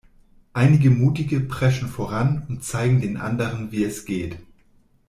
[0.53, 4.39] Einige Mutige preschen voran und zeigen den anderen, wie es geht.